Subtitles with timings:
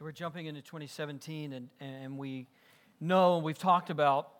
[0.00, 2.46] So we're jumping into 2017, and, and we
[3.02, 4.30] know, we've talked about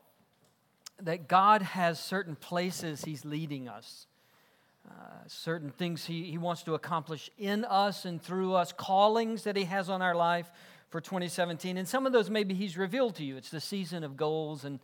[1.03, 4.07] that God has certain places He's leading us,
[4.89, 4.93] uh,
[5.27, 9.65] certain things he, he wants to accomplish in us and through us, callings that He
[9.65, 10.51] has on our life
[10.89, 11.77] for 2017.
[11.77, 13.37] And some of those maybe He's revealed to you.
[13.37, 14.81] It's the season of goals and,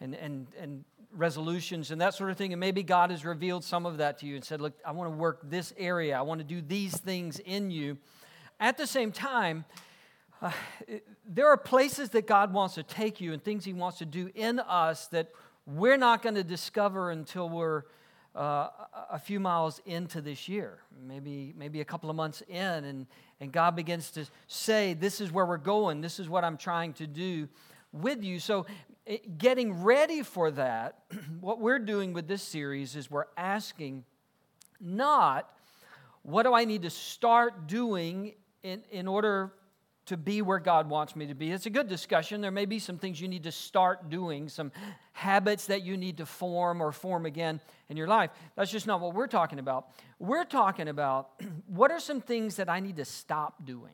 [0.00, 2.52] and, and, and resolutions and that sort of thing.
[2.52, 5.10] And maybe God has revealed some of that to you and said, Look, I want
[5.10, 7.98] to work this area, I want to do these things in you.
[8.60, 9.64] At the same time,
[10.42, 10.50] uh,
[11.26, 14.30] there are places that God wants to take you and things He wants to do
[14.34, 15.30] in us that
[15.66, 17.82] we're not going to discover until we're
[18.34, 18.68] uh,
[19.10, 23.06] a few miles into this year, maybe, maybe a couple of months in, and,
[23.40, 26.92] and God begins to say, This is where we're going, this is what I'm trying
[26.94, 27.48] to do
[27.92, 28.38] with you.
[28.38, 28.66] So,
[29.06, 31.00] eh, getting ready for that,
[31.40, 34.04] what we're doing with this series is we're asking
[34.80, 35.50] not
[36.22, 39.52] what do I need to start doing in, in order
[40.10, 41.52] to be where God wants me to be.
[41.52, 42.40] It's a good discussion.
[42.40, 44.72] There may be some things you need to start doing, some
[45.12, 48.30] habits that you need to form or form again in your life.
[48.56, 49.90] That's just not what we're talking about.
[50.18, 51.30] We're talking about
[51.68, 53.92] what are some things that I need to stop doing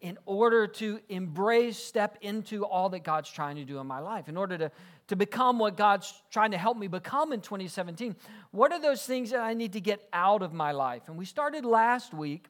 [0.00, 4.28] in, order to embrace, step into all that God's trying to do in my life,
[4.28, 4.70] in order to,
[5.08, 8.14] to become what God's trying to help me become in 2017.
[8.52, 11.02] What are those things that I need to get out of my life?
[11.08, 12.46] And we started last week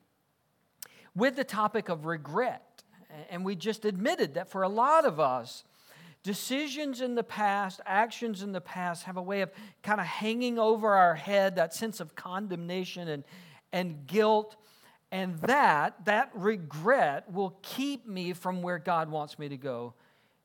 [1.14, 2.82] with the topic of regret.
[3.30, 5.64] And we just admitted that for a lot of us,
[6.22, 9.50] decisions in the past, actions in the past have a way of
[9.82, 13.24] kind of hanging over our head, that sense of condemnation and,
[13.72, 14.56] and guilt.
[15.10, 19.94] And that, that regret will keep me from where God wants me to go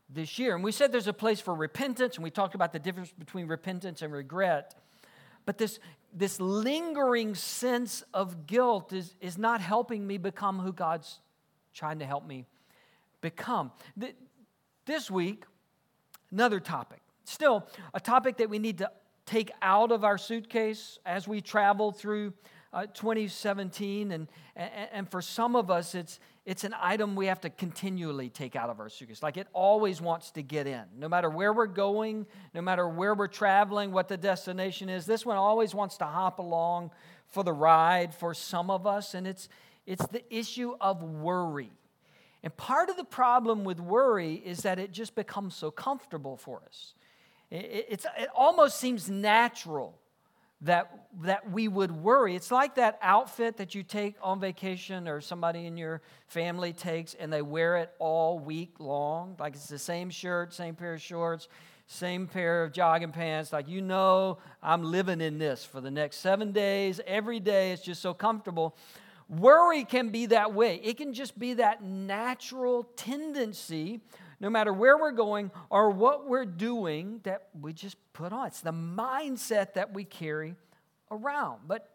[0.09, 0.55] this year.
[0.55, 3.47] And we said there's a place for repentance, and we talked about the difference between
[3.47, 4.75] repentance and regret.
[5.45, 5.79] But this
[6.15, 11.19] this lingering sense of guilt is, is not helping me become who God's
[11.73, 12.45] trying to help me
[13.19, 13.71] become.
[14.85, 15.43] This week,
[16.31, 17.01] another topic.
[17.25, 18.89] Still, a topic that we need to
[19.25, 22.33] take out of our suitcase as we travel through
[22.71, 24.11] uh, 2017.
[24.11, 28.29] And, and, and for some of us, it's, it's an item we have to continually
[28.29, 29.23] take out of our suitcase.
[29.23, 30.83] Like it always wants to get in.
[30.97, 35.25] No matter where we're going, no matter where we're traveling, what the destination is, this
[35.25, 36.91] one always wants to hop along
[37.27, 39.15] for the ride for some of us.
[39.15, 39.49] And it's,
[39.87, 41.71] it's the issue of worry.
[42.43, 46.61] And part of the problem with worry is that it just becomes so comfortable for
[46.67, 46.93] us.
[47.49, 49.97] It, it's, it almost seems natural
[50.65, 52.35] that, that we would worry.
[52.35, 57.13] It's like that outfit that you take on vacation or somebody in your family takes
[57.13, 59.35] and they wear it all week long.
[59.39, 61.47] Like it's the same shirt, same pair of shorts,
[61.87, 63.53] same pair of jogging pants.
[63.53, 66.99] Like, you know, I'm living in this for the next seven days.
[67.05, 68.75] Every day, it's just so comfortable.
[69.29, 74.01] Worry can be that way, it can just be that natural tendency
[74.39, 78.47] no matter where we're going or what we're doing, that we just put on.
[78.47, 80.55] It's the mindset that we carry
[81.11, 81.61] around.
[81.67, 81.89] But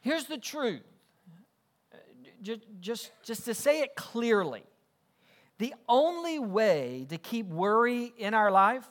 [0.00, 0.82] here's the truth
[1.92, 1.96] uh,
[2.42, 4.64] just, just, just to say it clearly
[5.58, 8.88] the only way to keep worry in our life,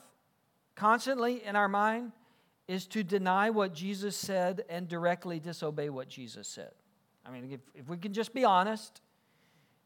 [0.76, 2.14] constantly in our mind,
[2.68, 6.72] is to deny what Jesus said and directly disobey what Jesus said.
[7.26, 9.02] I mean, if, if we can just be honest,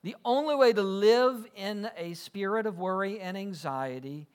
[0.08, 4.26] the only way to live in a spirit of worry and anxiety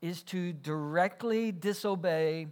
[0.00, 2.46] is to directly disobey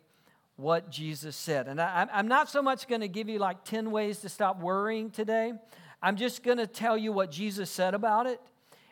[0.56, 1.68] what Jesus said.
[1.68, 4.60] And I, am not so much going to give you like 10 ways to stop
[4.60, 5.54] worrying today.
[6.02, 8.42] I'm just going to tell you what Jesus said about it.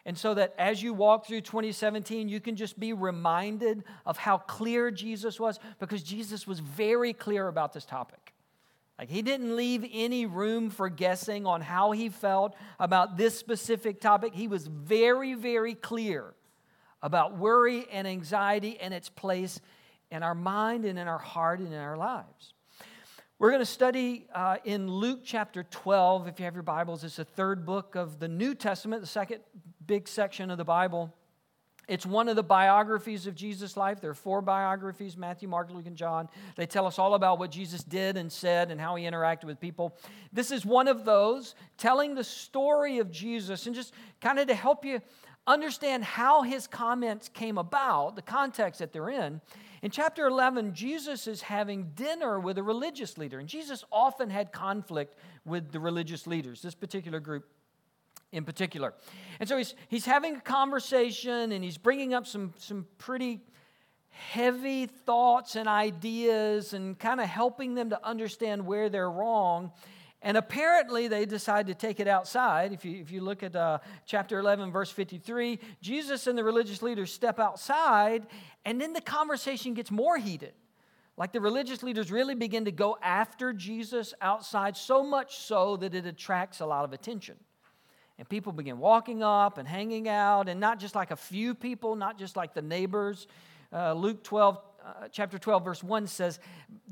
[0.06, 4.38] And so that as you walk through 2017, you can just be reminded of how
[4.38, 8.33] clear Jesus was, because Jesus was very clear about this topic.
[8.98, 14.00] Like he didn't leave any room for guessing on how he felt about this specific
[14.00, 14.34] topic.
[14.34, 16.34] He was very, very clear
[17.02, 19.60] about worry and anxiety and its place
[20.10, 22.54] in our mind and in our heart and in our lives.
[23.38, 26.28] We're going to study uh, in Luke chapter 12.
[26.28, 29.40] If you have your Bibles, it's the third book of the New Testament, the second
[29.84, 31.12] big section of the Bible.
[31.86, 34.00] It's one of the biographies of Jesus' life.
[34.00, 36.28] There are four biographies Matthew, Mark, Luke, and John.
[36.56, 39.60] They tell us all about what Jesus did and said and how he interacted with
[39.60, 39.96] people.
[40.32, 44.54] This is one of those telling the story of Jesus and just kind of to
[44.54, 45.00] help you
[45.46, 49.40] understand how his comments came about, the context that they're in.
[49.82, 54.50] In chapter 11, Jesus is having dinner with a religious leader, and Jesus often had
[54.50, 57.46] conflict with the religious leaders, this particular group
[58.34, 58.92] in particular.
[59.40, 63.40] And so he's, he's having a conversation and he's bringing up some, some pretty
[64.08, 69.72] heavy thoughts and ideas and kind of helping them to understand where they're wrong.
[70.20, 72.72] And apparently, they decide to take it outside.
[72.72, 76.80] If you, if you look at uh, chapter 11, verse 53, Jesus and the religious
[76.80, 78.26] leaders step outside,
[78.64, 80.54] and then the conversation gets more heated.
[81.16, 85.94] Like the religious leaders really begin to go after Jesus outside, so much so that
[85.94, 87.36] it attracts a lot of attention.
[88.18, 91.96] And people begin walking up and hanging out, and not just like a few people,
[91.96, 93.26] not just like the neighbors.
[93.72, 96.38] Uh, Luke 12 uh, chapter 12, verse 1 says,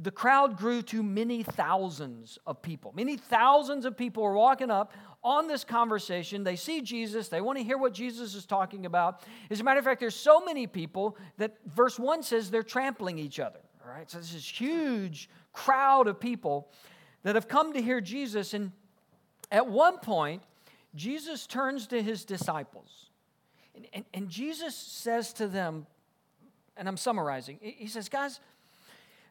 [0.01, 2.93] The crowd grew to many thousands of people.
[2.97, 6.43] Many thousands of people are walking up on this conversation.
[6.43, 9.21] They see Jesus, they want to hear what Jesus is talking about.
[9.51, 13.19] As a matter of fact, there's so many people that verse 1 says they're trampling
[13.19, 13.61] each other.
[13.85, 16.71] All right, so this is huge crowd of people
[17.25, 18.55] that have come to hear Jesus.
[18.55, 18.73] And
[19.51, 20.43] at one point,
[20.95, 23.07] Jesus turns to his disciples.
[23.75, 25.87] And, and, and Jesus says to them,
[26.77, 27.59] and I'm summarizing.
[27.61, 28.41] He says, guys,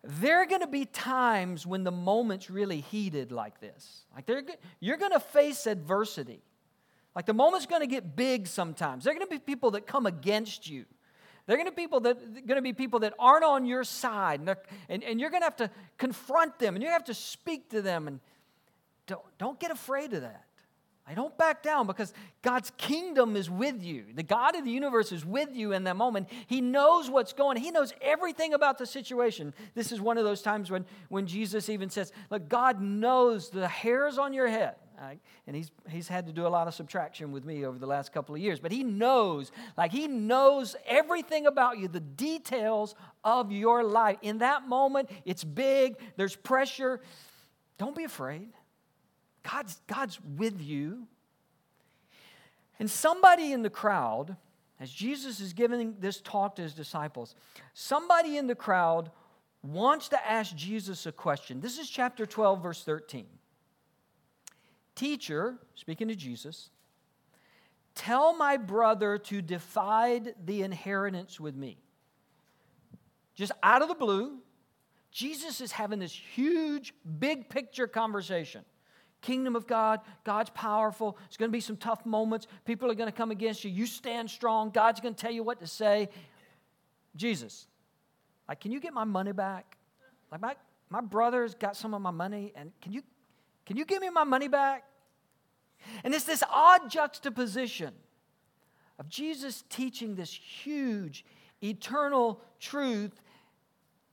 [0.04, 4.04] there are going to be times when the moment's really heated like this.
[4.16, 4.30] Like
[4.80, 6.42] you're going to face adversity.
[7.16, 9.04] Like the moment's going to get big sometimes.
[9.04, 10.86] There are going to be people that come against you.
[11.46, 13.84] There are going to be people that going to be people that aren't on your
[13.84, 14.56] side, and,
[14.90, 17.82] and, and you're going to have to confront them, and you have to speak to
[17.82, 18.20] them, and
[19.08, 20.46] don't, don't get afraid of that.
[21.08, 24.06] I don't back down because God's kingdom is with you.
[24.14, 26.30] The God of the universe is with you in that moment.
[26.48, 27.64] He knows what's going on.
[27.64, 29.54] He knows everything about the situation.
[29.74, 33.68] This is one of those times when, when Jesus even says, Look, God knows the
[33.68, 34.76] hairs on your head.
[35.02, 35.20] Right?
[35.48, 38.14] And he's, he's had to do a lot of subtraction with me over the last
[38.14, 38.60] couple of years.
[38.60, 42.94] But he knows, like, he knows everything about you, the details
[43.24, 44.18] of your life.
[44.22, 47.02] In that moment, it's big, there's pressure.
[47.80, 48.50] Don't be afraid.
[49.44, 51.08] God's, God's with you.
[52.80, 54.36] And somebody in the crowd,
[54.80, 57.36] as Jesus is giving this talk to his disciples,
[57.74, 59.12] somebody in the crowd
[59.64, 61.62] wants to ask Jesus a question.
[61.62, 63.28] This is chapter 12, verse 13.
[64.96, 66.70] Teacher, speaking to Jesus,
[67.96, 71.78] tell my brother to divide the inheritance with me.
[73.36, 74.40] Just out of the blue,
[75.12, 78.64] Jesus is having this huge, big picture conversation
[79.22, 80.02] kingdom of God.
[80.24, 81.18] God's powerful.
[81.28, 82.48] There's going to be some tough moments.
[82.66, 83.72] People are going to come against you.
[83.72, 84.72] You stand strong.
[84.72, 86.10] God's going to tell you what to say.
[87.16, 87.68] Jesus,
[88.48, 89.78] like, can you get my money back?
[90.32, 90.56] Like, my,
[90.90, 93.02] my brother's got some of my money, and can you,
[93.66, 94.84] can you give me my money back?
[96.04, 97.94] And it's this odd juxtaposition
[99.00, 101.26] of Jesus teaching this huge,
[101.64, 103.20] eternal truth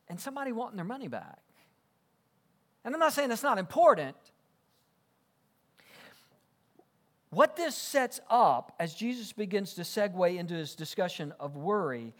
[0.08, 1.38] and somebody wanting their money back.
[2.84, 4.16] And I'm not saying that's not important,
[7.30, 12.14] what this sets up as Jesus begins to segue into his discussion of worry,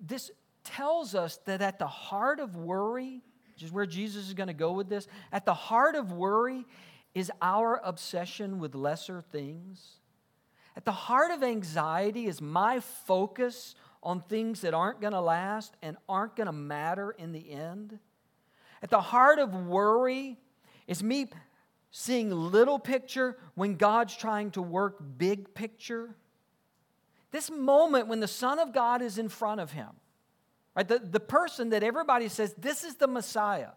[0.00, 0.30] this
[0.64, 3.22] tells us that at the heart of worry,
[3.54, 6.66] which is where Jesus is going to go with this, at the heart of worry
[7.14, 9.96] is our obsession with lesser things.
[10.76, 15.74] At the heart of anxiety is my focus on things that aren't going to last
[15.82, 17.98] and aren't going to matter in the end.
[18.82, 20.38] At the heart of worry
[20.86, 21.26] is me
[21.90, 26.14] seeing little picture when God's trying to work big picture.
[27.30, 29.88] This moment when the Son of God is in front of him,
[30.74, 30.86] right?
[30.86, 33.70] The, the person that everybody says, this is the Messiah.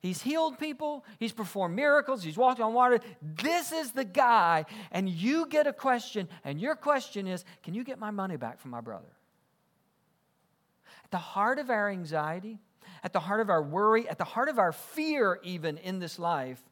[0.00, 3.00] He's healed people, he's performed miracles, he's walked on water.
[3.20, 4.64] This is the guy.
[4.92, 8.60] And you get a question, and your question is, Can you get my money back
[8.60, 9.08] from my brother?
[11.04, 12.60] At the heart of our anxiety,
[13.02, 16.18] at the heart of our worry, at the heart of our fear, even in this
[16.18, 16.62] life,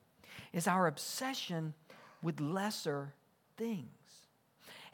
[0.56, 1.75] is our obsession
[2.22, 3.12] with lesser
[3.58, 3.86] things.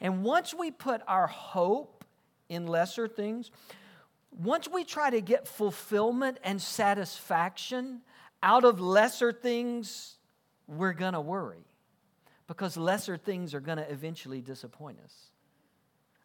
[0.01, 2.03] And once we put our hope
[2.49, 3.49] in lesser things,
[4.29, 8.01] once we try to get fulfillment and satisfaction
[8.43, 10.17] out of lesser things,
[10.67, 11.65] we're going to worry
[12.45, 15.15] because lesser things are going to eventually disappoint us.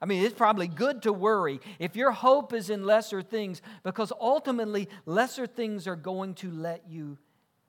[0.03, 4.13] I mean, it's probably good to worry if your hope is in lesser things because
[4.21, 7.19] ultimately lesser things are going to let you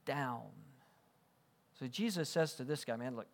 [0.06, 0.48] down.
[1.80, 3.28] So Jesus says to this guy, man, look,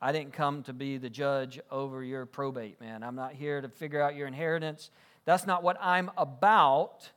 [0.00, 3.02] I didn't come to be the judge over your probate, man.
[3.02, 4.90] I'm not here to figure out your inheritance.
[5.26, 7.10] That's not what I'm about.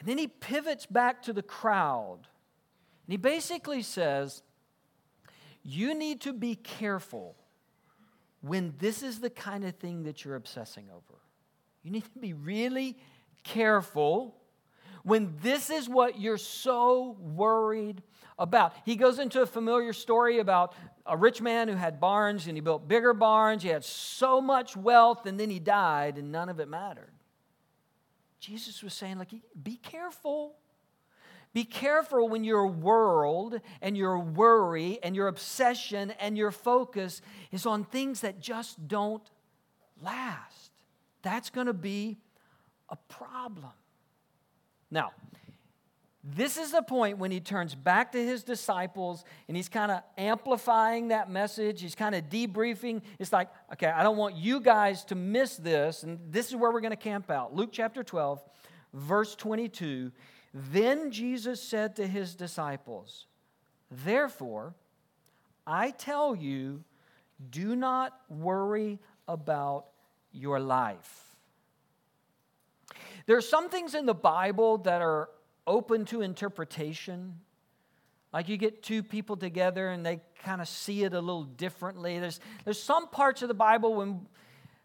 [0.00, 2.18] And then he pivots back to the crowd.
[3.06, 4.42] And he basically says,
[5.62, 7.36] You need to be careful
[8.40, 11.20] when this is the kind of thing that you're obsessing over.
[11.84, 12.96] You need to be really
[13.44, 14.34] careful
[15.04, 18.02] when this is what you're so worried
[18.38, 18.74] about.
[18.84, 20.74] He goes into a familiar story about
[21.06, 23.62] a rich man who had barns and he built bigger barns.
[23.62, 27.12] He had so much wealth and then he died and none of it mattered.
[28.40, 30.56] Jesus was saying, like, be careful.
[31.52, 37.64] Be careful when your world and your worry and your obsession and your focus is
[37.64, 39.22] on things that just don't
[40.02, 40.70] last.
[41.22, 42.18] That's going to be
[42.90, 43.72] a problem.
[44.90, 45.12] Now,
[46.28, 50.02] this is the point when he turns back to his disciples and he's kind of
[50.18, 51.80] amplifying that message.
[51.80, 53.02] He's kind of debriefing.
[53.20, 56.02] It's like, okay, I don't want you guys to miss this.
[56.02, 57.54] And this is where we're going to camp out.
[57.54, 58.42] Luke chapter 12,
[58.92, 60.10] verse 22.
[60.52, 63.26] Then Jesus said to his disciples,
[63.88, 64.74] Therefore,
[65.64, 66.82] I tell you,
[67.50, 69.86] do not worry about
[70.32, 71.36] your life.
[73.26, 75.28] There are some things in the Bible that are
[75.66, 77.40] open to interpretation.
[78.32, 82.18] Like you get two people together and they kind of see it a little differently.
[82.18, 84.26] There's, there's some parts of the Bible when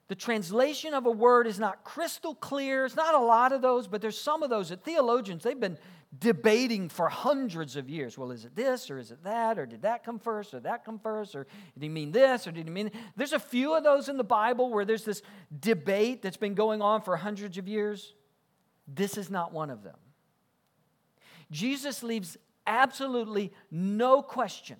[0.08, 2.86] the translation of a word is not crystal clear.
[2.86, 5.78] It's not a lot of those, but there's some of those that theologians, they've been
[6.20, 8.18] debating for hundreds of years.
[8.18, 9.58] Well, is it this or is it that?
[9.58, 11.36] Or did that come first or that come first?
[11.36, 12.92] Or did he mean this or did he mean.
[13.16, 15.22] There's a few of those in the Bible where there's this
[15.58, 18.14] debate that's been going on for hundreds of years.
[18.88, 19.96] This is not one of them.
[21.52, 24.78] Jesus leaves absolutely no question,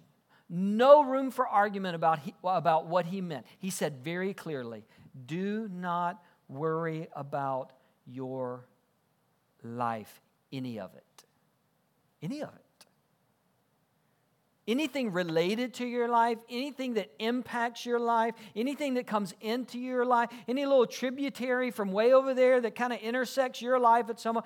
[0.50, 3.46] no room for argument about, he, about what he meant.
[3.60, 4.86] He said very clearly
[5.26, 7.74] do not worry about
[8.06, 8.66] your
[9.64, 11.26] life, any of it.
[12.22, 12.86] Any of it.
[14.68, 20.06] Anything related to your life, anything that impacts your life, anything that comes into your
[20.06, 24.20] life, any little tributary from way over there that kind of intersects your life at
[24.20, 24.40] some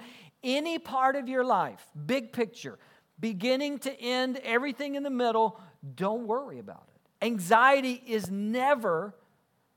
[0.46, 2.80] any part of your life, big picture,
[3.20, 5.60] beginning to end, everything in the middle,
[5.96, 7.26] don't worry about it.
[7.26, 9.14] Anxiety is never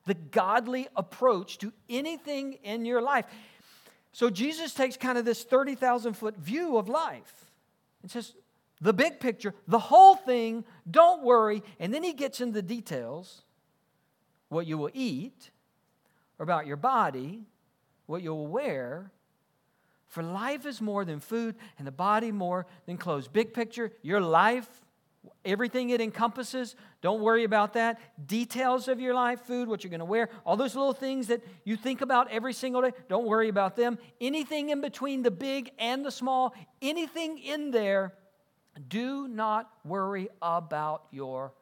[0.05, 3.25] the godly approach to anything in your life.
[4.13, 7.47] So Jesus takes kind of this 30,000 foot view of life
[8.03, 8.35] and says,
[8.81, 11.63] the big picture, the whole thing, don't worry.
[11.81, 13.43] And then he gets into the details
[14.49, 15.51] what you will eat,
[16.39, 17.43] or about your body,
[18.07, 19.11] what you will wear.
[20.09, 23.29] For life is more than food, and the body more than clothes.
[23.29, 24.69] Big picture, your life,
[25.45, 28.01] everything it encompasses, don't worry about that.
[28.27, 31.43] Details of your life, food, what you're going to wear, all those little things that
[31.65, 33.99] you think about every single day, don't worry about them.
[34.21, 38.15] Anything in between the big and the small, anything in there
[38.89, 41.53] do not worry about your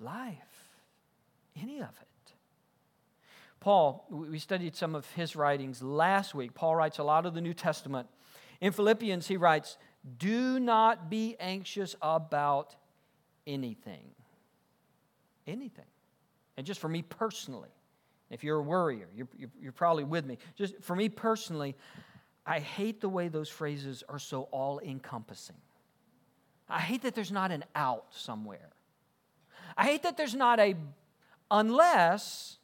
[0.00, 0.34] life,
[1.60, 2.09] any of it.
[3.60, 6.54] Paul, we studied some of his writings last week.
[6.54, 8.08] Paul writes a lot of the New Testament.
[8.60, 9.76] In Philippians, he writes,
[10.18, 12.74] Do not be anxious about
[13.46, 14.14] anything.
[15.46, 15.84] Anything.
[16.56, 17.68] And just for me personally,
[18.30, 19.28] if you're a worrier, you're,
[19.60, 20.38] you're, probably with me.
[20.56, 21.74] Just for me personally,
[22.46, 25.56] I hate the way those phrases are so all encompassing.
[26.68, 28.70] I hate that there's not an out somewhere.
[29.76, 30.76] I hate that there's not a
[31.50, 32.59] unless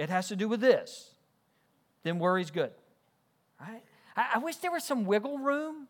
[0.00, 1.10] it has to do with this,
[2.04, 2.72] then worry's good.
[3.60, 3.82] Right?
[4.16, 5.88] I, I wish there was some wiggle room.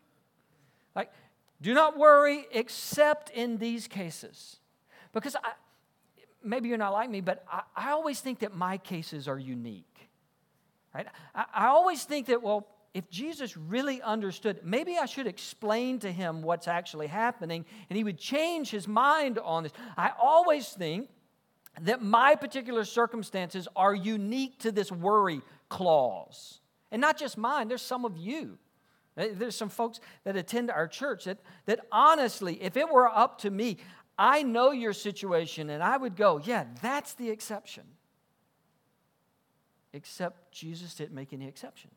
[0.93, 1.13] Like,
[1.61, 4.57] do not worry except in these cases.
[5.13, 5.53] Because I,
[6.43, 10.09] maybe you're not like me, but I, I always think that my cases are unique.
[10.93, 11.07] Right?
[11.33, 16.11] I, I always think that, well, if Jesus really understood, maybe I should explain to
[16.11, 19.71] him what's actually happening and he would change his mind on this.
[19.95, 21.07] I always think
[21.79, 26.59] that my particular circumstances are unique to this worry clause.
[26.91, 28.57] And not just mine, there's some of you.
[29.17, 33.39] Eh, there's some folks that attend our church that, that honestly, if it were up
[33.39, 33.77] to me,
[34.17, 37.83] I know your situation and I would go, yeah, that's the exception.
[39.93, 41.93] Except Jesus didn't make any exceptions.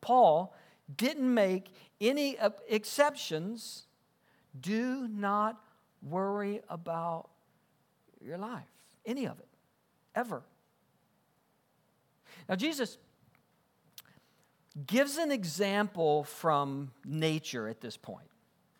[0.00, 0.54] Paul
[0.96, 3.86] didn't make any exceptions.
[4.58, 5.60] Do not
[6.02, 7.30] worry about
[8.24, 8.68] your life,
[9.06, 9.48] any of it,
[10.14, 10.42] ever.
[12.48, 12.98] Now, Jesus
[14.86, 18.28] gives an example from nature at this point,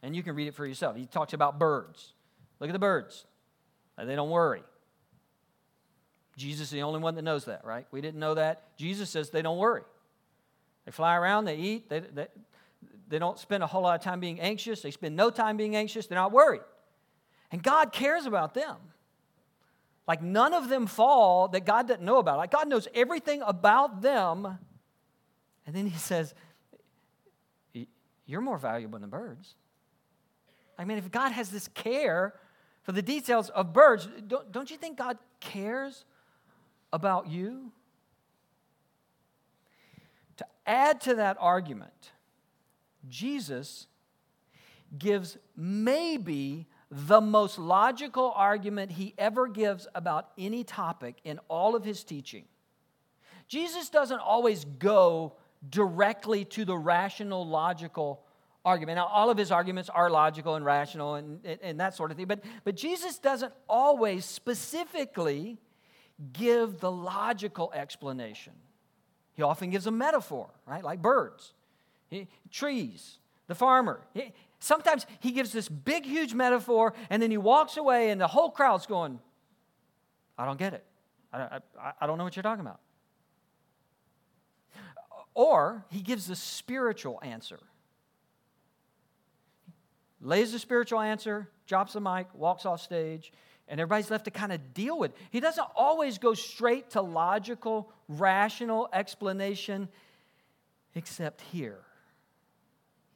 [0.02, 0.96] and you can read it for yourself.
[0.96, 2.12] He talks about birds.
[2.60, 3.26] Look at the birds,
[3.96, 4.62] they don't worry.
[6.36, 7.86] Jesus is the only one that knows that, right?
[7.90, 8.76] We didn't know that.
[8.76, 9.82] Jesus says they don't worry.
[10.84, 12.28] They fly around, they eat, they, they,
[13.08, 14.80] they don't spend a whole lot of time being anxious.
[14.82, 16.06] They spend no time being anxious.
[16.06, 16.60] They're not worried.
[17.50, 18.76] And God cares about them.
[20.08, 22.38] Like none of them fall that God doesn't know about.
[22.38, 24.58] Like God knows everything about them.
[25.66, 26.34] And then he says,
[28.26, 29.54] You're more valuable than birds.
[30.78, 32.34] I mean, if God has this care
[32.82, 36.04] for the details of birds, don't, don't you think God cares
[36.92, 37.72] about you?
[40.38, 42.12] To add to that argument,
[43.08, 43.88] Jesus
[44.96, 51.84] gives maybe the most logical argument he ever gives about any topic in all of
[51.84, 52.44] his teaching.
[53.46, 55.34] Jesus doesn't always go
[55.68, 58.22] directly to the rational, logical
[58.64, 58.96] argument.
[58.96, 62.26] Now, all of his arguments are logical and rational and, and that sort of thing,
[62.26, 65.58] but, but Jesus doesn't always specifically
[66.32, 68.52] give the logical explanation.
[69.34, 70.82] He often gives a metaphor, right?
[70.82, 71.54] Like birds,
[72.08, 74.00] he, trees, the farmer.
[74.12, 78.26] He, sometimes he gives this big, huge metaphor, and then he walks away, and the
[78.26, 79.20] whole crowd's going,
[80.36, 80.84] I don't get it.
[81.32, 82.80] I, I, I don't know what you're talking about.
[85.34, 87.60] Or he gives the spiritual answer.
[90.20, 93.32] Lays the spiritual answer, drops the mic, walks off stage,
[93.68, 95.12] and everybody's left to kind of deal with.
[95.30, 99.88] He doesn't always go straight to logical, rational explanation,
[100.94, 101.80] except here.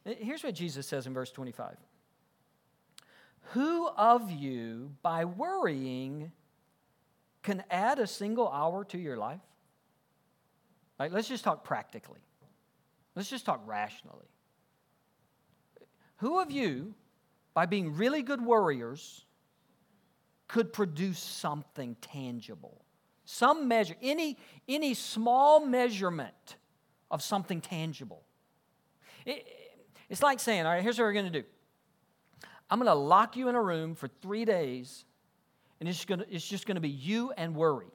[0.04, 1.76] Here's what Jesus says in verse 25
[3.52, 6.32] Who of you, by worrying,
[7.42, 9.40] can add a single hour to your life?
[10.98, 12.20] Like, let's just talk practically.
[13.14, 14.26] Let's just talk rationally.
[16.16, 16.94] Who of you,
[17.54, 19.24] by being really good worriers,
[20.46, 22.84] could produce something tangible?
[23.24, 26.56] Some measure, any, any small measurement
[27.10, 28.22] of something tangible.
[30.12, 31.46] It's like saying, all right, here's what we're going to do
[32.70, 35.06] I'm going to lock you in a room for three days,
[35.80, 37.90] and it's, gonna, it's just going to be you and worry.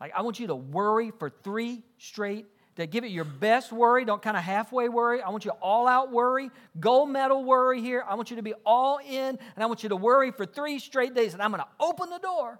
[0.00, 2.46] Like, I want you to worry for three straight
[2.76, 4.06] to give it your best worry.
[4.06, 5.20] Don't kind of halfway worry.
[5.20, 6.50] I want you all out worry,
[6.80, 8.02] gold medal worry here.
[8.08, 10.78] I want you to be all in, and I want you to worry for three
[10.78, 11.34] straight days.
[11.34, 12.58] And I'm going to open the door,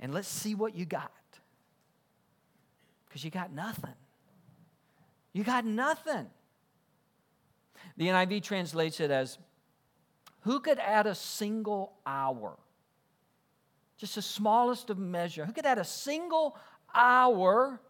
[0.00, 1.12] and let's see what you got.
[3.08, 3.94] Because you got nothing.
[5.32, 6.26] You got nothing.
[7.96, 9.38] The NIV translates it as
[10.40, 12.58] who could add a single hour?
[13.96, 15.46] Just the smallest of measure.
[15.46, 16.56] Who could add a single
[16.94, 17.80] hour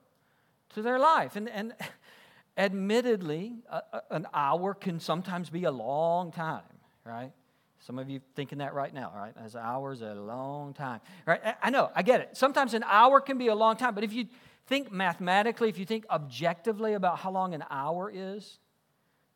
[0.75, 1.37] to their life?
[1.37, 1.75] And, and
[2.57, 6.63] admittedly, a, a, an hour can sometimes be a long time,
[7.05, 7.33] right?
[7.81, 9.33] Some of you thinking that right now, right?
[9.43, 11.41] As hours a long time, right?
[11.63, 12.37] I know, I get it.
[12.37, 14.27] Sometimes an hour can be a long time, but if you
[14.67, 18.59] think mathematically, if you think objectively about how long an hour is,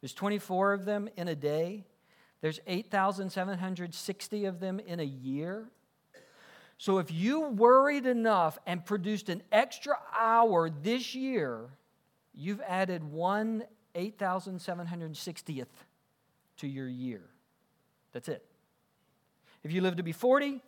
[0.00, 1.84] there's 24 of them in a day.
[2.40, 5.68] There's 8,760 of them in a year.
[6.78, 11.70] So if you worried enough and produced an extra hour this year,
[12.34, 15.66] you've added one 8,760th
[16.58, 17.22] to your year.
[18.12, 18.44] That's it.
[19.62, 20.60] If you live to be 40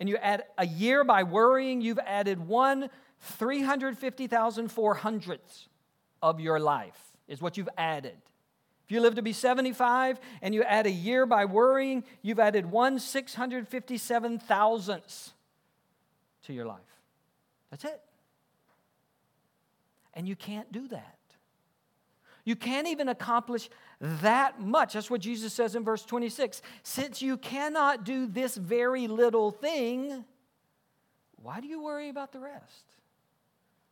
[0.00, 2.88] and you add a year by worrying, you've added one
[3.38, 5.68] 350,400ths
[6.22, 8.16] of your life, is what you've added.
[8.92, 12.98] You live to be 75 and you add a year by worrying, you've added one
[12.98, 15.32] 657 thousandths
[16.42, 16.80] to your life.
[17.70, 18.02] That's it.
[20.12, 21.16] And you can't do that.
[22.44, 24.92] You can't even accomplish that much.
[24.92, 26.60] That's what Jesus says in verse 26.
[26.82, 30.22] Since you cannot do this very little thing,
[31.36, 32.84] why do you worry about the rest?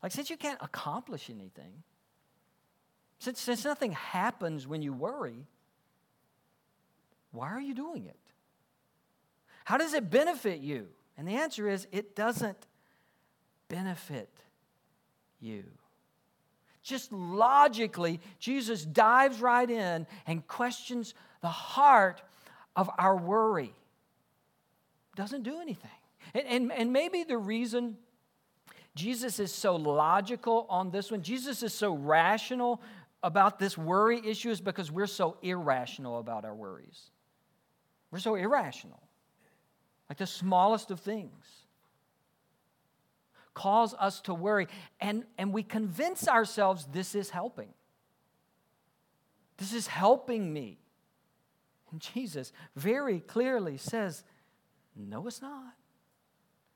[0.03, 1.85] Like, since you can't accomplish anything,
[3.21, 5.47] since, since nothing happens when you worry,
[7.33, 8.17] why are you doing it?
[9.65, 10.89] How does it benefit you?
[11.19, 12.67] And the answer is it doesn't
[13.69, 14.31] benefit
[15.39, 15.65] you.
[16.83, 22.23] Just logically, Jesus dives right in and questions the heart
[22.75, 23.75] of our worry.
[25.15, 25.91] Doesn't do anything.
[26.33, 27.99] And, and, and maybe the reason
[28.95, 32.81] Jesus is so logical on this one, Jesus is so rational
[33.23, 37.11] about this worry issue is because we're so irrational about our worries.
[38.11, 39.03] We're so irrational.
[40.09, 41.45] Like the smallest of things
[43.55, 44.69] cause us to worry.
[45.01, 47.73] And, and we convince ourselves this is helping.
[49.59, 50.79] This is helping me.
[51.91, 54.25] And Jesus very clearly says,
[54.97, 55.75] No, it's not.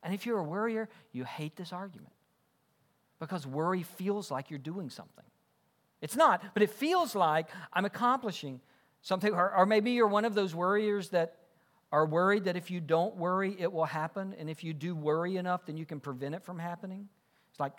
[0.02, 2.12] And if you're a worrier, you hate this argument
[3.18, 5.24] because worry feels like you're doing something.
[6.04, 8.60] It's not, but it feels like I'm accomplishing
[9.00, 9.32] something.
[9.32, 11.36] Or, or, maybe you're one of those worriers that
[11.90, 14.34] are worried that if you don't worry, it will happen.
[14.38, 17.08] And if you do worry enough, then you can prevent it from happening.
[17.50, 17.72] It's like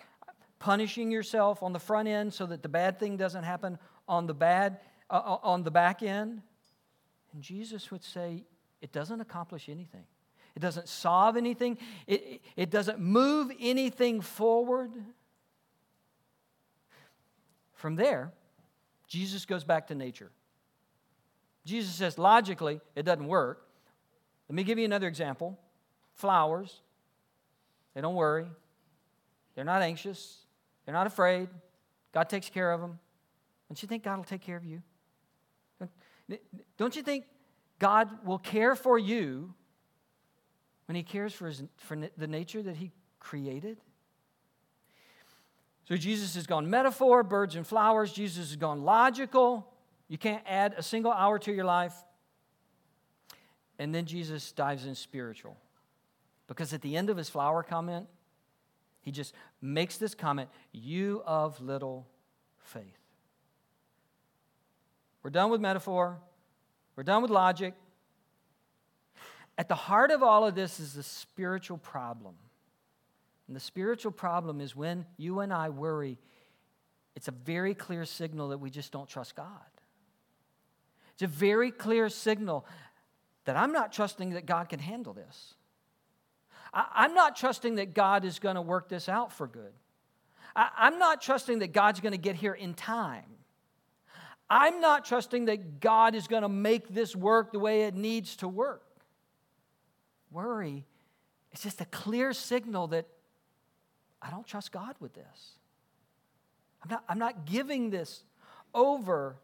[0.58, 4.34] punishing yourself on the front end so that the bad thing doesn't happen on the
[4.34, 4.80] bad
[5.12, 6.42] uh, uh on the back end.
[7.32, 8.44] And Jesus would say,
[8.82, 10.06] it doesn't accomplish anything.
[10.56, 11.78] It doesn't solve anything.
[12.08, 14.94] It, it doesn't move anything forward.
[17.86, 18.34] From there,
[19.08, 20.32] Jesus goes back to nature.
[21.66, 23.68] Jesus says logically it doesn't work.
[24.50, 25.60] Let me give you another example
[26.16, 26.82] flowers,
[27.94, 28.48] they don't worry,
[29.54, 30.40] they're not anxious,
[30.84, 31.48] they're not afraid.
[32.12, 32.98] God takes care of them.
[33.70, 34.82] Don't you think God will take care of you?
[36.80, 37.26] Don't you think
[37.78, 39.54] God will care for you
[40.88, 43.78] when He cares for, his, for the nature that He created?
[45.88, 48.12] So Jesus has gone metaphor, birds and flowers.
[48.12, 49.72] Jesus has gone logical.
[50.08, 51.94] You can't add a single hour to your life.
[53.78, 55.58] And then Jesus dives in spiritual.
[56.48, 58.08] Because at the end of his flower comment,
[59.02, 62.08] he just makes this comment You of little
[62.60, 63.00] faith.
[65.22, 66.18] We're done with metaphor,
[66.96, 67.74] we're done with logic.
[69.58, 72.36] At the heart of all of this is the spiritual problem.
[73.48, 76.18] And the spiritual problem is when you and I worry,
[77.16, 79.48] it's a very clear signal that we just don't trust God.
[81.14, 82.66] It's a very clear signal
[83.46, 85.54] that I'm not trusting that God can handle this.
[86.74, 89.72] I, am not trusting that God is going to work this out for good.
[90.56, 93.24] I, I'm not trusting that God's going to get here in time.
[94.50, 98.36] I'm not trusting that God is going to make this work the way it needs
[98.38, 98.84] to work.
[100.32, 100.86] Worry
[101.54, 103.08] is just a clear signal that
[104.26, 105.58] I don't trust God with this.
[106.84, 108.24] I'm not, I'm not giving this
[108.74, 109.36] over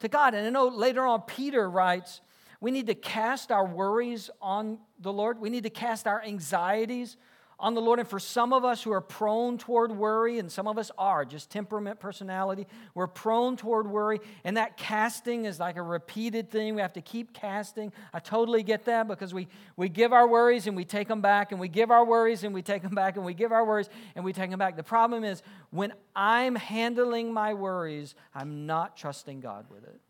[0.00, 0.34] to God.
[0.34, 2.20] And I know later on, Peter writes,
[2.60, 5.40] we need to cast our worries on the Lord.
[5.40, 7.16] We need to cast our anxieties
[7.60, 7.98] on the Lord.
[7.98, 11.24] And for some of us who are prone toward worry, and some of us are,
[11.24, 14.20] just temperament, personality, we're prone toward worry.
[14.44, 16.74] And that casting is like a repeated thing.
[16.74, 17.92] We have to keep casting.
[18.12, 21.52] I totally get that because we, we give our worries and we take them back,
[21.52, 23.88] and we give our worries and we take them back, and we give our worries
[24.14, 24.76] and we take them back.
[24.76, 30.00] The problem is when I'm handling my worries, I'm not trusting God with it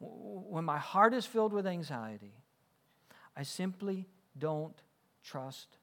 [0.00, 2.32] when my heart is filled with anxiety,
[3.36, 4.06] I simply
[4.38, 4.80] don't
[5.24, 5.78] trust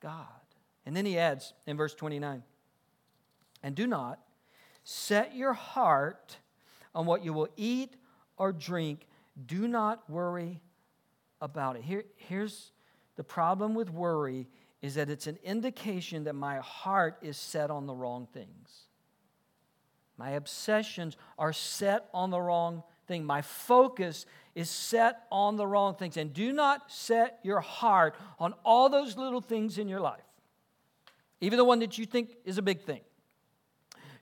[0.00, 0.26] God.
[0.86, 2.42] And then he adds in verse 29
[3.62, 4.20] and do not
[4.84, 6.36] set your heart
[6.94, 7.94] on what you will eat
[8.36, 9.06] or drink.
[9.46, 10.60] Do not worry
[11.40, 11.82] about it.
[11.82, 12.72] Here, here's
[13.16, 14.48] the problem with worry
[14.80, 18.86] is that it's an indication that my heart is set on the wrong things.
[20.16, 23.24] My obsessions are set on the wrong thing.
[23.24, 26.16] My focus is set on the wrong things.
[26.16, 30.20] And do not set your heart on all those little things in your life,
[31.40, 33.00] even the one that you think is a big thing.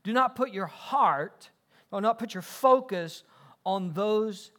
[0.02, 1.50] Do not put your heart,
[1.90, 3.24] or not put your focus
[3.64, 4.52] on those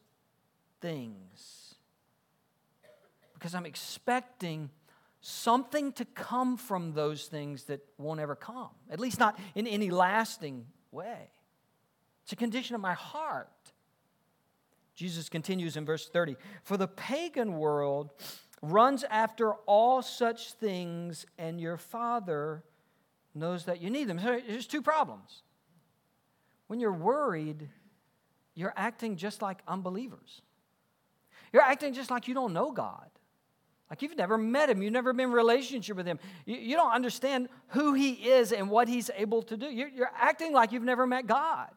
[0.81, 1.75] things.
[3.33, 4.69] Because I'm expecting
[5.21, 9.89] something to come from those things that won't ever come, at least not in any
[9.89, 11.29] lasting way.
[12.23, 13.49] It's a condition of my heart.
[14.97, 18.09] Jesus continues in verse 30 For the pagan world
[18.63, 22.63] runs after all such things, and your Father
[23.35, 24.19] knows that you need them.
[24.19, 25.43] So there's two problems.
[26.65, 27.69] When you're worried,
[28.55, 30.41] you're acting just like unbelievers.
[31.53, 33.07] You're acting just like you don't know God.
[33.91, 36.19] Like you've never met him, you've never been in relationship with him.
[36.45, 39.67] You, you don't understand who he is and what he's able to do.
[39.67, 41.69] You're, you're acting like you've never met God.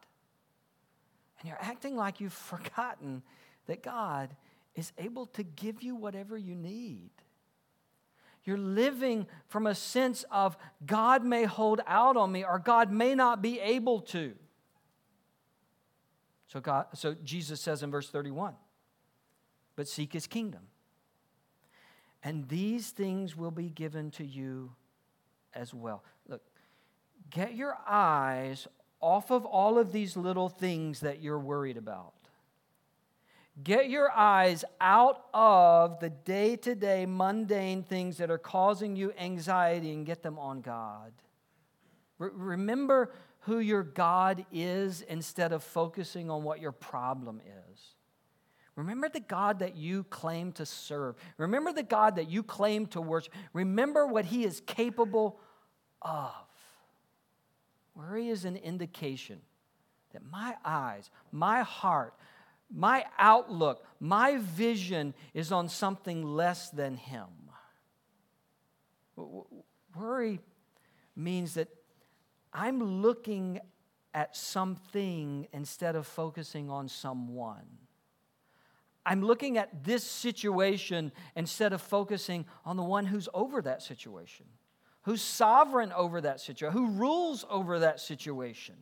[1.41, 3.23] And you're acting like you've forgotten
[3.67, 4.35] that God
[4.75, 7.09] is able to give you whatever you need.
[8.43, 13.13] You're living from a sense of God may hold out on me or God may
[13.13, 14.33] not be able to.
[16.47, 18.55] So, God, so Jesus says in verse 31
[19.75, 20.61] But seek his kingdom,
[22.23, 24.71] and these things will be given to you
[25.53, 26.03] as well.
[26.27, 26.41] Look,
[27.29, 28.67] get your eyes
[29.01, 32.13] off of all of these little things that you're worried about.
[33.63, 39.13] Get your eyes out of the day to day mundane things that are causing you
[39.19, 41.11] anxiety and get them on God.
[42.17, 43.11] Re- remember
[43.41, 47.95] who your God is instead of focusing on what your problem is.
[48.75, 51.15] Remember the God that you claim to serve.
[51.37, 53.33] Remember the God that you claim to worship.
[53.53, 55.39] Remember what He is capable
[56.01, 56.31] of.
[57.95, 59.41] Worry is an indication
[60.13, 62.13] that my eyes, my heart,
[62.73, 67.27] my outlook, my vision is on something less than Him.
[69.95, 70.39] Worry
[71.15, 71.67] means that
[72.53, 73.59] I'm looking
[74.13, 77.65] at something instead of focusing on someone.
[79.05, 84.45] I'm looking at this situation instead of focusing on the one who's over that situation
[85.03, 88.75] who's sovereign over that situation, who rules over that situation.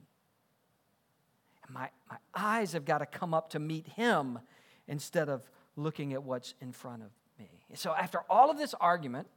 [1.66, 4.40] And my, my eyes have got to come up to meet him
[4.88, 7.50] instead of looking at what's in front of me.
[7.76, 9.28] So, after all of this argument,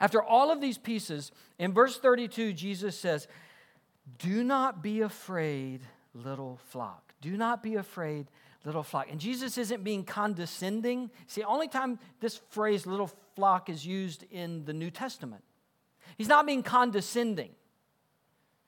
[0.00, 3.26] after all of these pieces, in verse 32, Jesus says,
[4.18, 5.80] Do not be afraid,
[6.12, 7.14] little flock.
[7.20, 8.26] Do not be afraid,
[8.64, 9.08] little flock.
[9.10, 11.10] And Jesus isn't being condescending.
[11.26, 15.42] See, only time this phrase, little flock, is used in the New Testament.
[16.16, 17.50] He's not being condescending.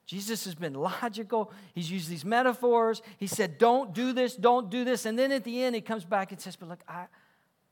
[0.07, 1.53] Jesus has been logical.
[1.75, 3.03] He's used these metaphors.
[3.19, 5.05] He said, Don't do this, don't do this.
[5.05, 7.07] And then at the end, he comes back and says, But look, I,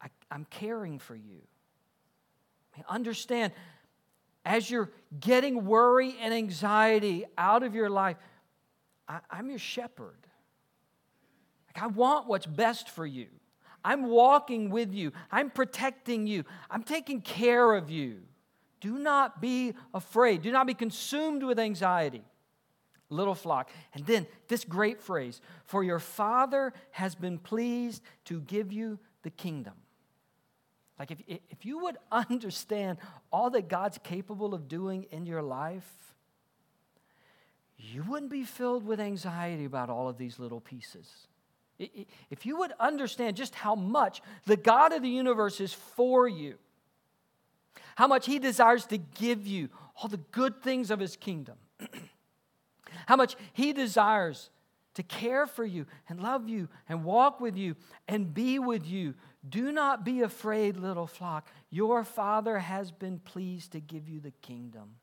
[0.03, 1.43] I, am caring for you.
[2.89, 3.53] understand,
[4.45, 8.17] as you're getting worry and anxiety out of your life,
[9.09, 10.19] I, I'm your shepherd.
[11.69, 13.29] Like, I want what's best for you.
[13.85, 15.13] I'm walking with you.
[15.31, 16.45] I'm protecting you.
[16.71, 18.23] I'm taking care of you.
[18.85, 20.43] Do not be afraid.
[20.43, 22.23] Do not be consumed with anxiety,
[23.09, 23.71] little flock.
[23.95, 29.31] And then this great phrase For your Father has been pleased to give you the
[29.31, 29.73] kingdom.
[30.99, 32.99] Like, if, if you would understand
[33.33, 35.91] all that God's capable of doing in your life,
[37.79, 41.09] you wouldn't be filled with anxiety about all of these little pieces.
[41.79, 46.59] If you would understand just how much the God of the universe is for you,
[47.97, 51.57] how much He desires to give you all the good things of His kingdom,
[53.07, 54.51] how much He desires
[54.95, 57.77] to care for you and love you and walk with you
[58.09, 59.15] and be with you.
[59.47, 61.49] Do not be afraid, little flock.
[61.71, 64.97] Your Father has been pleased to give you the kingdom.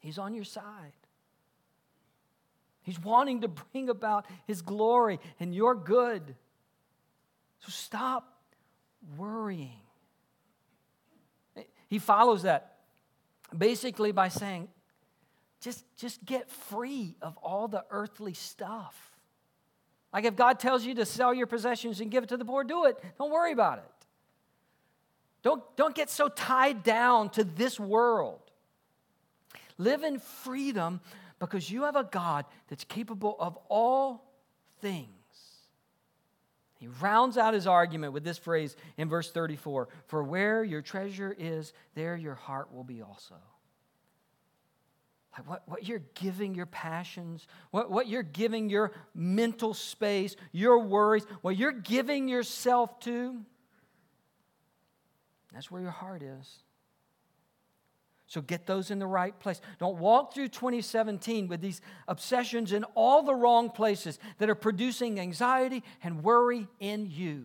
[0.00, 0.92] He's on your side.
[2.82, 6.34] He's wanting to bring about His glory and your good.
[7.60, 8.42] So stop
[9.16, 9.80] worrying.
[11.88, 12.76] He follows that
[13.56, 14.68] basically by saying,
[15.60, 19.12] just, just get free of all the earthly stuff.
[20.12, 22.64] Like if God tells you to sell your possessions and give it to the poor,
[22.64, 23.02] do it.
[23.18, 23.84] Don't worry about it.
[25.42, 28.40] Don't, don't get so tied down to this world.
[29.76, 31.00] Live in freedom
[31.38, 34.32] because you have a God that's capable of all
[34.80, 35.08] things.
[36.76, 41.34] He rounds out his argument with this phrase in verse 34 For where your treasure
[41.38, 43.36] is, there your heart will be also.
[45.36, 50.78] Like what, what you're giving your passions, what, what you're giving your mental space, your
[50.80, 53.40] worries, what you're giving yourself to,
[55.52, 56.63] that's where your heart is.
[58.34, 59.60] So get those in the right place.
[59.78, 65.20] Don't walk through 2017 with these obsessions in all the wrong places that are producing
[65.20, 67.44] anxiety and worry in you.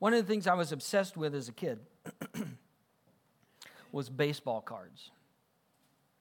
[0.00, 1.78] One of the things I was obsessed with as a kid
[3.92, 5.12] was baseball cards.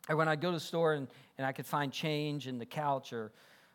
[0.10, 1.08] Or when I'd go to the store and,
[1.40, 3.32] and I could find change in the couch or,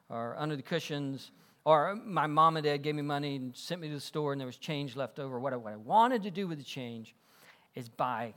[0.09, 1.33] or under the cushions,
[1.65, 4.41] or my mom and dad gave me money and sent me to the store and
[4.41, 7.13] there was change left over, what I, what I wanted to do with the change
[7.75, 8.35] is buy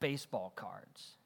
[0.00, 1.16] baseball cards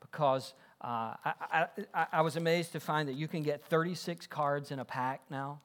[0.00, 4.70] because uh, I, I, I, was amazed to find that you can get 36 cards
[4.70, 5.60] in a pack now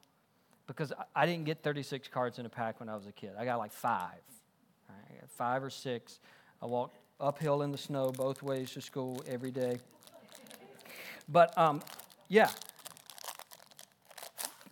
[0.66, 3.32] because I didn't get 36 cards in a pack when I was a kid.
[3.38, 4.22] I got like five,
[4.88, 5.20] right?
[5.20, 6.18] got five or six.
[6.62, 9.78] I walked uphill in the snow both ways to school every day.
[11.28, 11.82] But um,
[12.28, 12.50] yeah,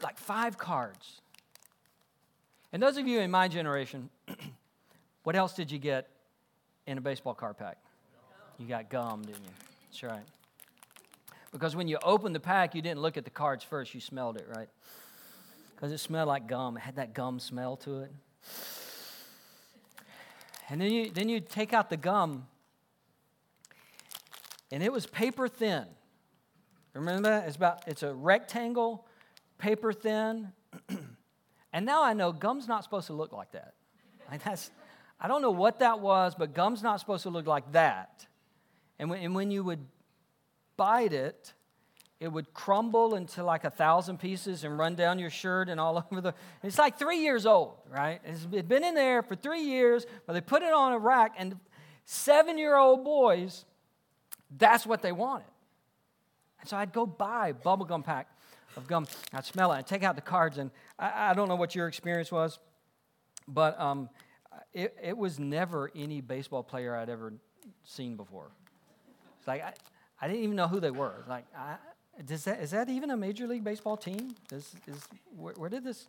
[0.02, 1.20] like five cards.
[2.72, 4.08] And those of you in my generation,
[5.24, 6.08] what else did you get
[6.90, 7.78] in a baseball card pack?
[8.58, 9.50] You got gum, didn't you?
[9.88, 10.22] That's right.
[11.52, 14.36] Because when you opened the pack, you didn't look at the cards first, you smelled
[14.36, 14.68] it, right?
[15.74, 16.76] Because it smelled like gum.
[16.76, 18.12] It had that gum smell to it.
[20.68, 22.46] And then you then you take out the gum,
[24.70, 25.84] and it was paper thin.
[26.94, 27.46] Remember that?
[27.48, 29.06] It's about it's a rectangle,
[29.58, 30.52] paper thin.
[31.72, 33.74] and now I know gum's not supposed to look like that.
[34.30, 34.70] Like that's
[35.20, 38.26] I don't know what that was, but gum's not supposed to look like that.
[38.98, 39.84] And when, and when you would
[40.76, 41.52] bite it,
[42.20, 46.04] it would crumble into like a thousand pieces and run down your shirt and all
[46.12, 46.34] over the.
[46.62, 48.20] It's like three years old, right?
[48.24, 51.58] It's been in there for three years, but they put it on a rack, and
[52.04, 53.64] seven year old boys,
[54.56, 55.46] that's what they wanted.
[56.60, 58.28] And so I'd go buy a bubblegum pack
[58.76, 59.06] of gum.
[59.32, 61.88] I'd smell it, I'd take out the cards, and I, I don't know what your
[61.88, 62.58] experience was,
[63.48, 64.10] but um,
[64.72, 67.32] it, it was never any baseball player I'd ever
[67.84, 68.50] seen before.
[69.38, 69.72] It's like, I,
[70.20, 71.24] I didn't even know who they were.
[71.28, 71.76] Like, I,
[72.24, 74.34] does that, is that even a Major League Baseball team?
[74.52, 75.00] Is, is,
[75.36, 76.06] where, where did this?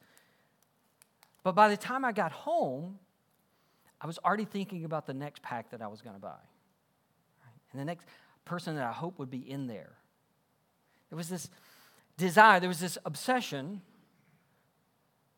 [1.43, 2.99] But by the time I got home,
[3.99, 6.39] I was already thinking about the next pack that I was going to buy.
[7.71, 8.05] And the next
[8.45, 9.93] person that I hope would be in there.
[11.09, 11.49] There was this
[12.17, 13.81] desire, there was this obsession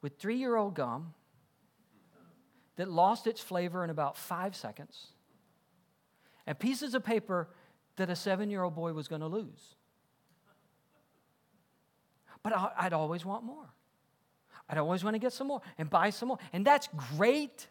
[0.02, 1.14] with three year old gum
[2.76, 5.08] that lost its flavor in about five seconds
[6.46, 7.50] and pieces of paper
[7.96, 9.76] that a seven year old boy was going to lose.
[12.42, 13.70] But I'd always want more.
[14.70, 16.40] I'd always want to get some more and buy some more.
[16.52, 17.68] And that's great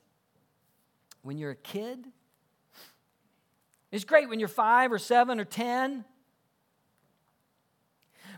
[1.23, 2.07] when you're a kid.
[3.91, 6.05] It's great when you're five or seven or 10.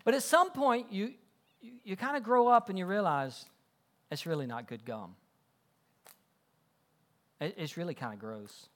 [0.04, 1.14] But at some point, you,
[1.60, 3.44] you, you kind of grow up and you realize
[4.10, 5.14] it's really not good gum.
[7.40, 8.68] It, it's really kind of gross.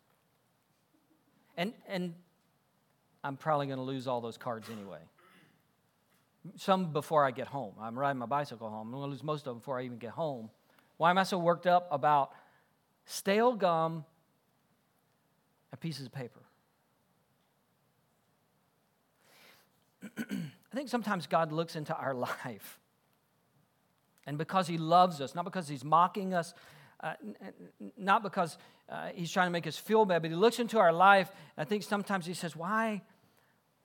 [1.56, 2.14] And, and
[3.24, 5.00] I'm probably going to lose all those cards anyway.
[6.56, 7.74] Some before I get home.
[7.80, 8.88] I'm riding my bicycle home.
[8.88, 10.50] I'm going to lose most of them before I even get home.
[10.96, 12.30] Why am I so worked up about
[13.04, 14.04] stale gum
[15.72, 16.40] and pieces of paper?
[20.18, 22.78] I think sometimes God looks into our life.
[24.26, 26.54] And because He loves us, not because He's mocking us,
[27.00, 27.14] uh,
[27.96, 28.58] not because
[28.88, 31.30] uh, he's trying to make us feel bad, but he looks into our life.
[31.56, 33.02] I think sometimes he says, Why,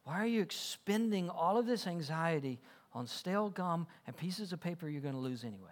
[0.04, 2.60] why are you expending all of this anxiety
[2.93, 5.69] on stale gum and pieces of paper you're going to lose anyway?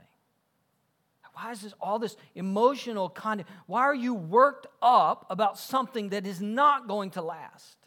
[1.33, 3.47] Why is this all this emotional content?
[3.65, 7.77] Why are you worked up about something that is not going to last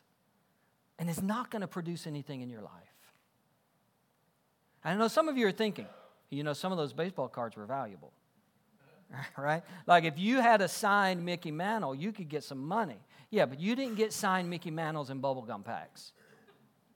[0.99, 2.71] and is not going to produce anything in your life?
[4.83, 5.87] I know some of you are thinking,
[6.31, 8.13] you know, some of those baseball cards were valuable.
[9.37, 9.63] right?
[9.87, 12.99] Like if you had a signed Mickey Mantle, you could get some money.
[13.31, 16.13] Yeah, but you didn't get signed Mickey Mantles in bubblegum packs.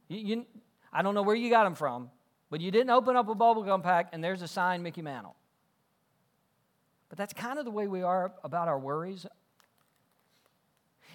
[0.08, 0.46] You, you,
[0.92, 2.10] I don't know where you got them from,
[2.50, 5.34] but you didn't open up a bubblegum pack and there's a signed Mickey Mantle.
[7.08, 9.26] But that's kind of the way we are about our worries.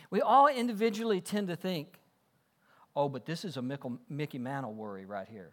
[0.10, 2.00] We all individually tend to think,
[2.96, 3.62] oh, but this is a
[4.10, 5.52] Mickey Mantle worry right here.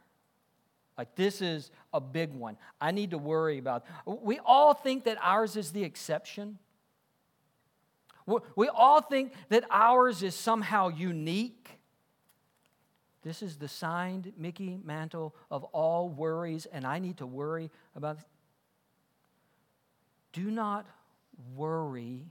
[1.01, 2.59] Like, this is a big one.
[2.79, 3.87] I need to worry about.
[4.05, 6.59] We all think that ours is the exception.
[8.55, 11.71] We all think that ours is somehow unique.
[13.23, 18.19] This is the signed Mickey Mantle of all worries, and I need to worry about.
[20.35, 20.87] Do not
[21.57, 22.27] worry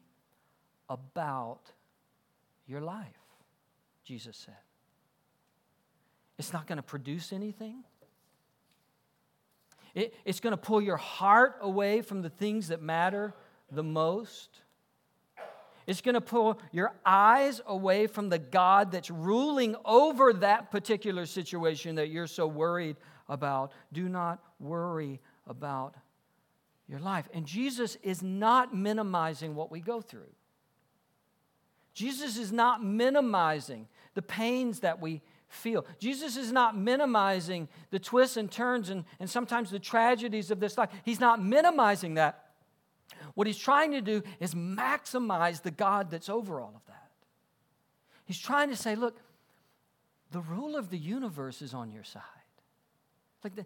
[0.87, 1.61] about
[2.67, 3.07] your life,
[4.03, 4.53] Jesus said.
[6.37, 7.83] It's not going to produce anything.
[9.99, 13.33] It, it's going to pull your heart away from the things that matter
[13.69, 14.61] the most.
[15.87, 21.25] It's going to pull your eyes away from the God that's ruling over that particular
[21.25, 22.95] situation that you're so worried
[23.27, 23.73] about.
[23.91, 25.95] Do not worry about
[26.87, 27.27] your life.
[27.33, 30.31] And Jesus is not minimizing what we go through.
[31.93, 35.85] Jesus is not minimizing the pains that we feel.
[35.97, 40.77] Jesus is not minimizing the twists and turns and, and sometimes the tragedies of this
[40.77, 40.89] life.
[41.03, 42.45] He's not minimizing that.
[43.33, 47.09] What he's trying to do is maximize the God that's over all of that.
[48.25, 49.19] He's trying to say, look,
[50.31, 52.21] the ruler of the universe is on your side.
[53.43, 53.65] Like the,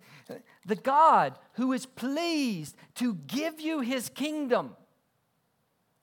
[0.65, 4.75] the God who is pleased to give you his kingdom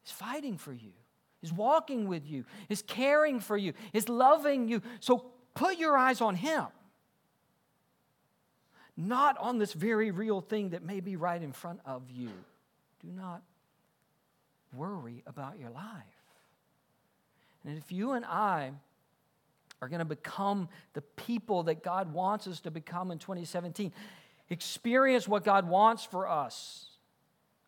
[0.05, 0.93] is fighting for you,
[1.43, 4.83] is walking with you, is caring for you, is loving you.
[4.99, 5.31] So
[5.61, 6.65] Put your eyes on Him,
[8.97, 12.31] not on this very real thing that may be right in front of you.
[13.03, 13.43] Do not
[14.73, 15.85] worry about your life.
[17.67, 18.73] And if you and I
[19.83, 23.93] are going to become the people that God wants us to become in 2017,
[24.49, 26.87] experience what God wants for us,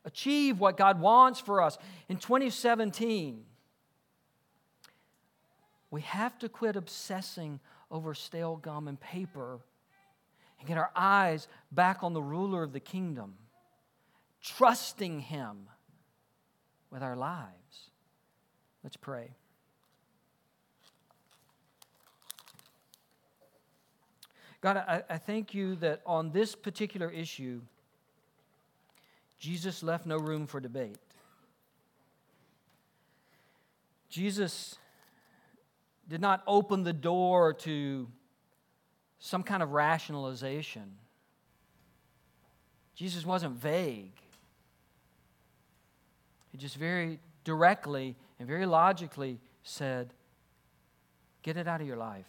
[0.07, 1.77] achieve what God wants for us
[2.09, 3.45] in 2017,
[5.91, 7.61] we have to quit obsessing
[7.93, 9.61] over stale gum and paper
[10.59, 13.35] and get our eyes back on the ruler of the kingdom,
[14.41, 15.69] trusting him
[16.91, 17.91] with our lives.
[18.83, 19.31] Let's pray.
[24.61, 27.61] God, I, I, thank you that on this particular issue,
[29.41, 30.99] Jesus left no room for debate.
[34.09, 34.77] Jesus
[36.13, 38.07] did not open the door to
[39.19, 40.83] some kind of rationalization.
[42.95, 44.13] Jesus wasn't vague.
[46.51, 50.13] He just very directly and very logically said,
[51.43, 52.29] Get it out of your life.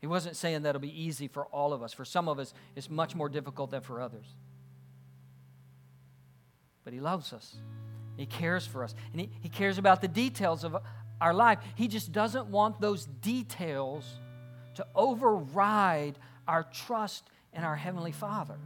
[0.00, 1.92] He wasn't saying that'll be easy for all of us.
[1.92, 4.36] For some of us, it's much more difficult than for others.
[6.84, 7.56] But He loves us.
[8.16, 8.94] He cares for us.
[9.10, 10.76] And He, he cares about the details of
[11.20, 11.58] our life.
[11.74, 14.04] He just doesn't want those details
[14.74, 18.58] to override our trust in our Heavenly Father.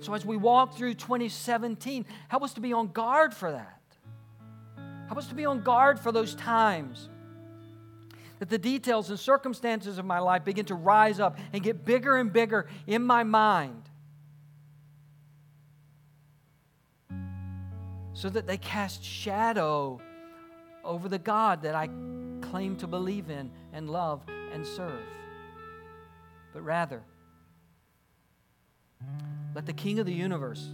[0.00, 3.80] So, as we walk through 2017, help us to be on guard for that.
[5.06, 7.08] Help us to be on guard for those times
[8.38, 12.16] that the details and circumstances of my life begin to rise up and get bigger
[12.16, 13.82] and bigger in my mind
[18.12, 20.00] so that they cast shadow
[20.86, 21.88] over the God that I
[22.40, 24.22] claim to believe in and love
[24.52, 25.02] and serve.
[26.52, 27.02] But rather,
[29.54, 30.66] let the King of the universe,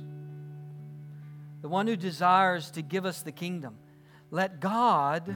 [1.61, 3.77] the one who desires to give us the kingdom,
[4.31, 5.35] let God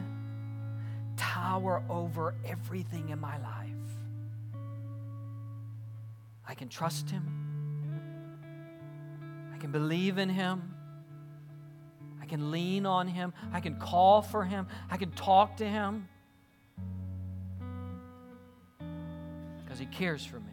[1.17, 3.71] tower over everything in my life.
[6.47, 7.25] I can trust Him,
[9.55, 10.76] I can believe in Him.
[12.27, 13.33] I can lean on Him.
[13.53, 14.67] I can call for Him.
[14.91, 16.09] I can talk to Him.
[19.63, 20.53] Because He cares for me.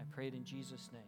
[0.00, 1.02] I prayed in Jesus' name.